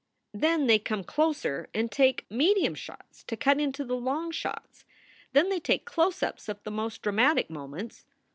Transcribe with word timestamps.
Then 0.33 0.65
they 0.65 0.79
come 0.79 1.03
closer 1.03 1.69
and 1.75 1.91
take 1.91 2.25
medium 2.27 2.73
shots 2.73 3.23
to 3.25 3.37
cut 3.37 3.59
into 3.59 3.85
the 3.85 3.95
long 3.95 4.31
shots. 4.31 4.83
Then 5.33 5.49
they 5.49 5.59
take 5.59 5.85
close 5.85 6.23
ups 6.23 6.49
of 6.49 6.59
the 6.63 6.71
most 6.71 7.03
dramatic 7.03 7.51
moments. 7.51 8.07